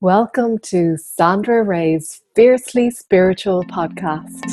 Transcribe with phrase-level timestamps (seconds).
[0.00, 4.44] Welcome to Sandra Ray's Fiercely Spiritual podcast.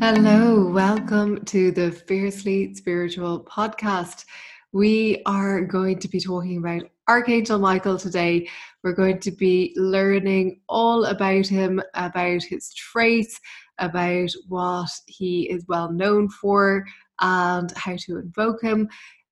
[0.00, 4.24] Hello, welcome to the Fiercely Spiritual podcast.
[4.72, 8.48] We are going to be talking about Archangel Michael today.
[8.82, 13.38] We're going to be learning all about him, about his traits,
[13.78, 16.84] about what he is well known for,
[17.20, 18.88] and how to invoke him.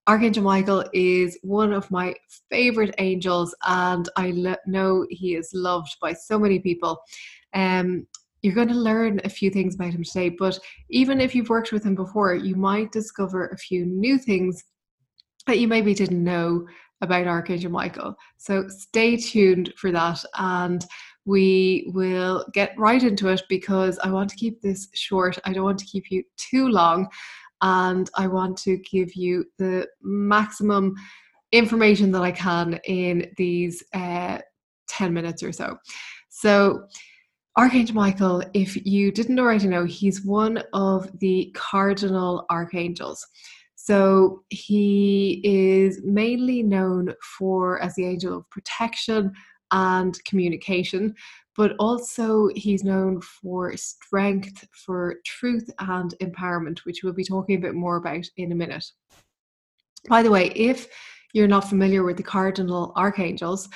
[0.06, 2.14] Archangel Michael is one of my
[2.50, 7.00] favorite angels, and I le- know he is loved by so many people.
[7.55, 8.06] Um,
[8.42, 11.72] you're going to learn a few things about him today, but even if you've worked
[11.72, 14.64] with him before, you might discover a few new things
[15.47, 16.66] that you maybe didn't know
[17.02, 18.14] about Archangel Michael.
[18.38, 20.84] So stay tuned for that, and
[21.27, 25.38] we will get right into it because I want to keep this short.
[25.45, 27.09] I don't want to keep you too long
[27.62, 30.95] and I want to give you the maximum
[31.52, 34.39] information that I can in these uh,
[34.89, 35.77] 10 minutes or so.
[36.28, 36.84] So,
[37.56, 43.27] Archangel Michael, if you didn't already know, he's one of the cardinal archangels.
[43.75, 49.33] So he is mainly known for as the angel of protection
[49.72, 51.14] and communication,
[51.56, 57.60] but also he's known for strength, for truth and empowerment, which we'll be talking a
[57.60, 58.84] bit more about in a minute.
[60.08, 60.88] By the way, if
[61.32, 63.68] you're not familiar with the cardinal archangels,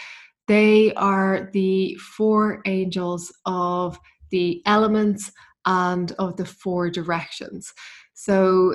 [0.47, 3.99] they are the four angels of
[4.31, 5.31] the elements
[5.67, 7.73] and of the four directions.
[8.15, 8.75] So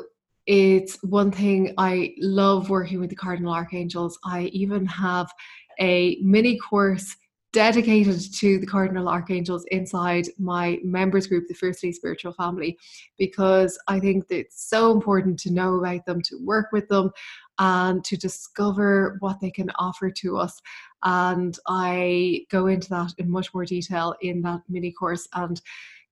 [0.50, 4.17] it's one thing I love working with the cardinal archangels.
[4.25, 5.31] I even have
[5.80, 7.16] a mini course
[7.53, 12.77] dedicated to the cardinal archangels inside my members group the fiercely spiritual family
[13.17, 17.09] because i think that it's so important to know about them to work with them
[17.58, 20.61] and to discover what they can offer to us
[21.05, 25.59] and i go into that in much more detail in that mini course and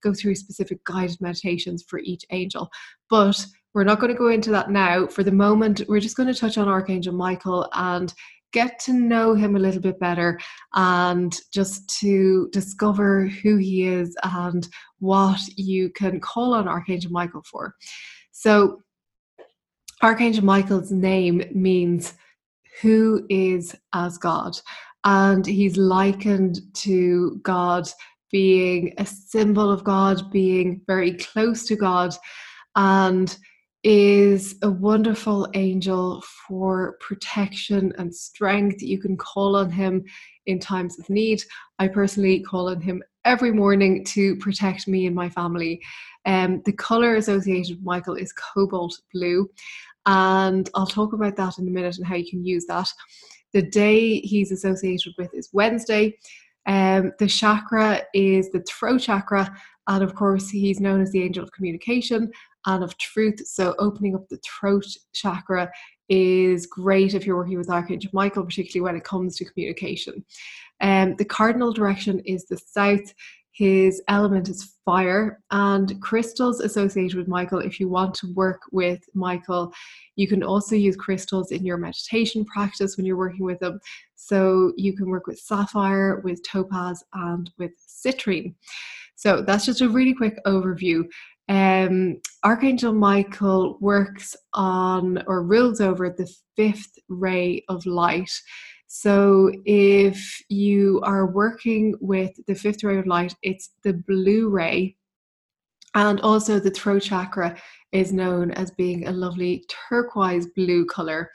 [0.01, 2.67] go through specific guided meditations for each angel
[3.11, 5.07] but we're not going to go into that now.
[5.07, 8.13] For the moment, we're just going to touch on Archangel Michael and
[8.53, 10.39] get to know him a little bit better
[10.73, 14.67] and just to discover who he is and
[14.99, 17.75] what you can call on Archangel Michael for.
[18.31, 18.83] So,
[20.01, 22.13] Archangel Michael's name means
[22.81, 24.59] who is as God,
[25.03, 27.89] and he's likened to God
[28.31, 32.15] being a symbol of God, being very close to God,
[32.75, 33.35] and
[33.89, 38.81] is a wonderful angel for protection and strength.
[38.81, 40.03] You can call on him
[40.45, 41.41] in times of need.
[41.79, 45.81] I personally call on him every morning to protect me and my family.
[46.25, 49.49] Um, the color associated with Michael is cobalt blue,
[50.05, 52.89] and I'll talk about that in a minute and how you can use that.
[53.53, 56.17] The day he's associated with is Wednesday.
[56.65, 59.49] Um, the chakra is the throat chakra,
[59.87, 62.29] and of course, he's known as the angel of communication
[62.67, 63.39] and of truth.
[63.47, 65.71] So, opening up the throat chakra
[66.09, 70.23] is great if you're working with Archangel Michael, particularly when it comes to communication.
[70.81, 73.13] Um, the cardinal direction is the south.
[73.51, 77.57] His element is fire, and crystals associated with Michael.
[77.57, 79.73] If you want to work with Michael,
[80.15, 83.79] you can also use crystals in your meditation practice when you're working with them.
[84.15, 88.53] So you can work with sapphire, with topaz, and with citrine.
[89.15, 91.03] So that's just a really quick overview.
[91.49, 98.31] Um, Archangel Michael works on or rules over the fifth ray of light.
[98.87, 104.95] So if you are working with the fifth ray of light, it's the blue ray.
[105.95, 107.57] And also the throat chakra
[107.91, 111.31] is known as being a lovely turquoise blue color.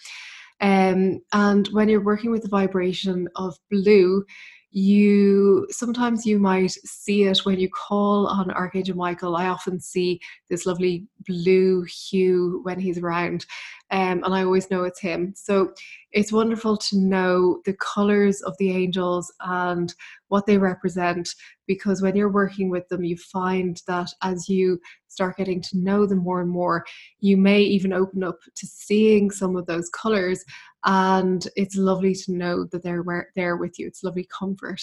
[0.60, 4.24] Um, and when you're working with the vibration of blue,
[4.72, 9.36] you sometimes you might see it when you call on Archangel Michael.
[9.36, 13.44] I often see this lovely blue hue when he's around,
[13.90, 15.34] um, and I always know it's him.
[15.36, 15.74] So
[16.12, 19.94] it's wonderful to know the colors of the angels and
[20.32, 21.28] what they represent
[21.66, 26.06] because when you're working with them, you find that as you start getting to know
[26.06, 26.86] them more and more,
[27.20, 30.42] you may even open up to seeing some of those colors
[30.86, 33.04] and it's lovely to know that they're
[33.36, 33.86] there with you.
[33.86, 34.80] It's lovely comfort.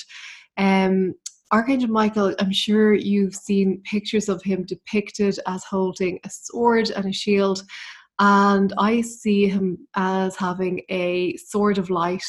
[0.58, 1.16] Um,
[1.52, 7.08] Archangel Michael, I'm sure you've seen pictures of him depicted as holding a sword and
[7.08, 7.64] a shield,
[8.20, 12.24] and I see him as having a sword of light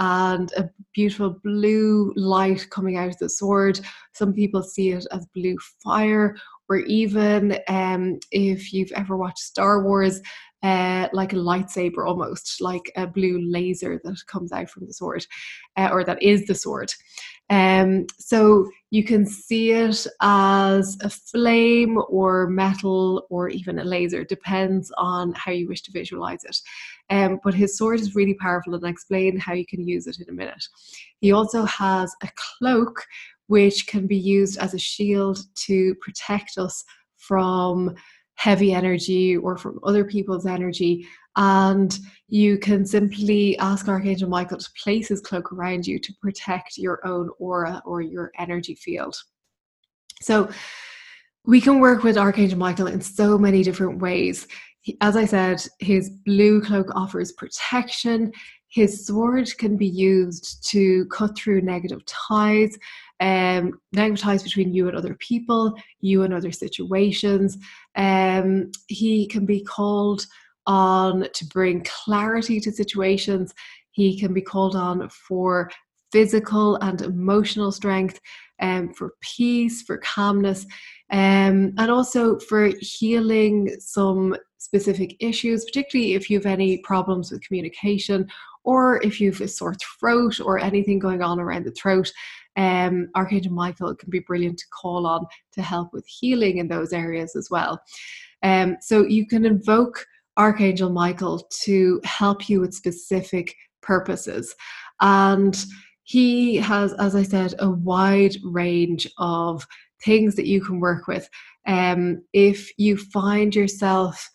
[0.00, 3.78] and a beautiful blue light coming out of the sword.
[4.14, 6.36] Some people see it as blue fire,
[6.68, 10.20] or even um, if you've ever watched Star Wars,
[10.62, 15.26] uh, like a lightsaber almost, like a blue laser that comes out from the sword,
[15.76, 16.92] uh, or that is the sword.
[17.48, 24.24] Um, so you can see it as a flame or metal or even a laser,
[24.24, 26.58] depends on how you wish to visualize it.
[27.08, 30.20] Um, but his sword is really powerful, and I'll explain how you can use it
[30.20, 30.64] in a minute.
[31.20, 33.04] He also has a cloak
[33.48, 36.84] which can be used as a shield to protect us
[37.16, 37.96] from
[38.40, 41.06] heavy energy or from other people's energy.
[41.36, 41.96] And
[42.26, 47.06] you can simply ask Archangel Michael to place his cloak around you to protect your
[47.06, 49.14] own aura or your energy field.
[50.22, 50.50] So,
[51.44, 54.46] we can work with Archangel Michael in so many different ways.
[55.00, 58.32] As I said, his blue cloak offers protection.
[58.68, 62.76] His sword can be used to cut through negative ties
[63.20, 67.58] um, negative ties between you and other people, you and other situations.
[67.96, 70.26] Um, he can be called
[70.66, 73.54] on to bring clarity to situations.
[73.92, 75.70] He can be called on for
[76.12, 78.20] physical and emotional strength,
[78.60, 80.64] um, for peace, for calmness,
[81.10, 87.42] um, and also for healing some specific issues, particularly if you have any problems with
[87.42, 88.28] communication
[88.62, 92.12] or if you've a sore throat or anything going on around the throat
[92.56, 96.92] um, Archangel Michael can be brilliant to call on to help with healing in those
[96.92, 97.80] areas as well.
[98.42, 104.54] Um, so you can invoke Archangel Michael to help you with specific purposes.
[105.00, 105.56] And
[106.02, 109.66] he has, as I said, a wide range of
[110.04, 111.28] things that you can work with.
[111.66, 114.28] Um, if you find yourself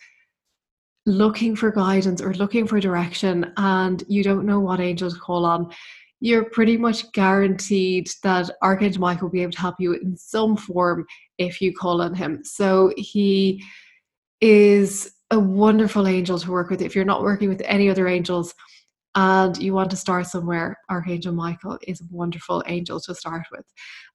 [1.05, 5.45] looking for guidance or looking for direction and you don't know what angel to call
[5.45, 5.71] on,
[6.19, 10.57] you're pretty much guaranteed that Archangel Michael will be able to help you in some
[10.57, 11.05] form
[11.37, 12.43] if you call on him.
[12.43, 13.63] So he
[14.41, 16.81] is a wonderful angel to work with.
[16.81, 18.53] If you're not working with any other angels
[19.15, 23.65] and you want to start somewhere, Archangel Michael is a wonderful angel to start with.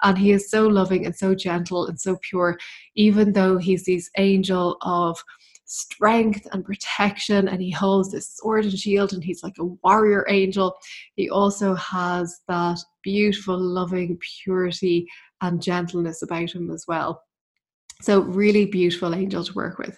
[0.02, 2.58] And he is so loving and so gentle and so pure,
[2.96, 5.22] even though he's this angel of
[5.70, 10.26] strength and protection and he holds this sword and shield and he's like a warrior
[10.28, 10.74] angel.
[11.14, 15.06] He also has that beautiful loving purity
[15.42, 17.22] and gentleness about him as well.
[18.00, 19.96] So really beautiful angel to work with.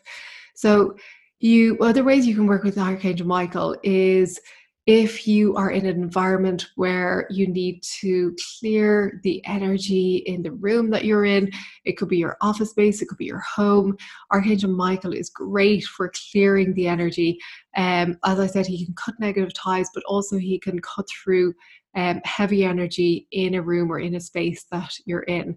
[0.54, 0.94] So
[1.40, 4.38] you other ways you can work with archangel michael is
[4.86, 10.50] if you are in an environment where you need to clear the energy in the
[10.50, 11.50] room that you're in,
[11.84, 13.96] it could be your office space, it could be your home.
[14.32, 17.38] Archangel Michael is great for clearing the energy.
[17.76, 21.54] Um, as I said, he can cut negative ties, but also he can cut through
[21.94, 25.56] um, heavy energy in a room or in a space that you're in.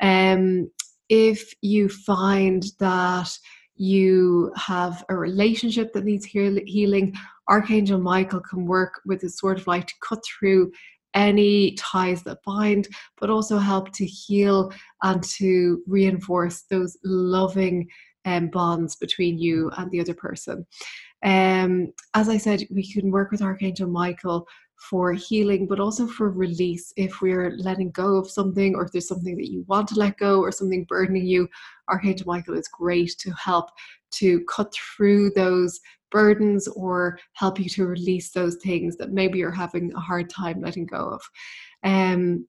[0.00, 0.70] Um,
[1.10, 3.36] if you find that
[3.76, 7.14] you have a relationship that needs healing,
[7.48, 10.72] Archangel Michael can work with his sword of light to cut through
[11.14, 12.88] any ties that bind,
[13.18, 14.72] but also help to heal
[15.02, 17.86] and to reinforce those loving
[18.24, 20.66] um, bonds between you and the other person.
[21.24, 24.46] Um, as I said, we can work with Archangel Michael
[24.88, 26.92] for healing, but also for release.
[26.96, 30.18] If we're letting go of something, or if there's something that you want to let
[30.18, 31.48] go, or something burdening you,
[31.88, 33.70] Archangel Michael is great to help
[34.12, 35.80] to cut through those
[36.10, 40.60] burdens or help you to release those things that maybe you're having a hard time
[40.60, 41.22] letting go of.
[41.84, 42.46] Um,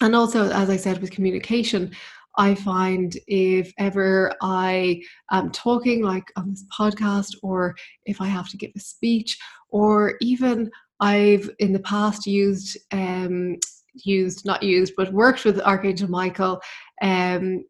[0.00, 1.92] and also, as I said, with communication,
[2.38, 8.48] I find if ever I am talking, like on this podcast, or if I have
[8.50, 9.38] to give a speech,
[9.70, 10.70] or even
[11.00, 13.56] I've in the past used, um,
[13.94, 16.60] used not used, but worked with Archangel Michael
[17.02, 17.64] um,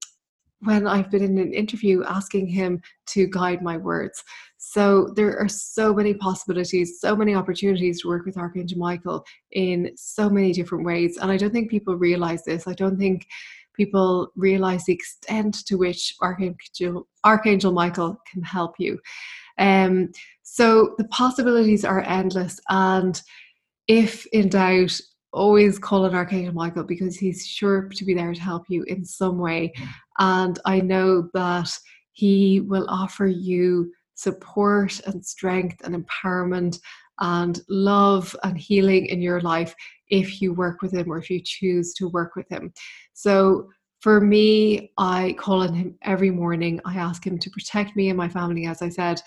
[0.60, 4.22] when I've been in an interview asking him to guide my words.
[4.58, 9.90] So there are so many possibilities, so many opportunities to work with Archangel Michael in
[9.96, 11.18] so many different ways.
[11.18, 12.66] And I don't think people realize this.
[12.66, 13.26] I don't think
[13.76, 18.98] people realize the extent to which Archangel, Archangel Michael can help you.
[19.58, 20.10] Um,
[20.42, 22.60] so the possibilities are endless.
[22.68, 23.20] And
[23.88, 24.98] if in doubt,
[25.32, 29.04] always call on Archangel Michael because he's sure to be there to help you in
[29.04, 29.72] some way.
[30.18, 31.70] And I know that
[32.12, 36.78] he will offer you support and strength and empowerment
[37.20, 39.74] and love and healing in your life
[40.08, 42.72] if you work with him or if you choose to work with him.
[43.12, 43.68] So
[44.06, 46.80] for me, I call on him every morning.
[46.84, 49.20] I ask him to protect me and my family, as I said,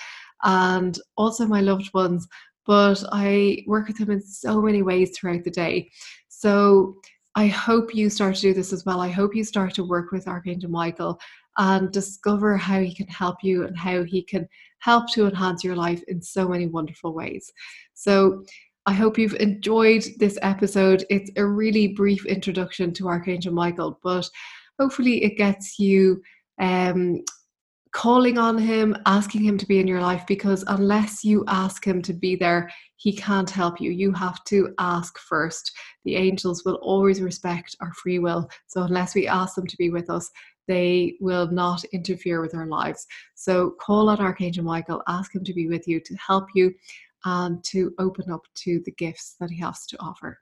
[0.43, 2.25] and also my loved ones
[2.65, 5.89] but I work with him in so many ways throughout the day.
[6.27, 7.01] So
[7.33, 9.01] I hope you start to do this as well.
[9.01, 11.19] I hope you start to work with Archangel Michael
[11.57, 15.75] and discover how he can help you and how he can help to enhance your
[15.75, 17.51] life in so many wonderful ways.
[17.95, 18.45] So,
[18.86, 21.05] I hope you've enjoyed this episode.
[21.09, 24.27] It's a really brief introduction to Archangel Michael, but
[24.79, 26.21] hopefully it gets you
[26.59, 27.21] um,
[27.91, 32.01] calling on him, asking him to be in your life, because unless you ask him
[32.03, 33.91] to be there, he can't help you.
[33.91, 35.71] You have to ask first.
[36.05, 38.50] The angels will always respect our free will.
[38.67, 40.29] So unless we ask them to be with us,
[40.67, 43.07] they will not interfere with our lives.
[43.36, 46.71] So call on Archangel Michael, ask him to be with you, to help you,
[47.25, 50.39] and to open up to the gifts that he has to offer.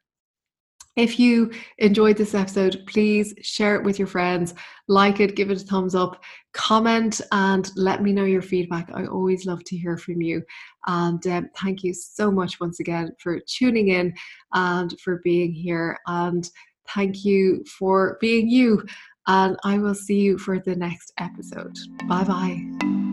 [0.98, 4.56] If you enjoyed this episode, please share it with your friends,
[4.88, 6.24] like it, give it a thumbs up,
[6.54, 8.89] comment, and let me know your feedback.
[8.94, 10.42] I always love to hear from you.
[10.88, 14.13] And um, thank you so much once again for tuning in
[14.54, 16.00] and for being here.
[16.08, 16.50] And
[16.89, 18.84] thank you for being you.
[19.27, 21.77] And I will see you for the next episode.
[22.08, 23.07] Bye bye.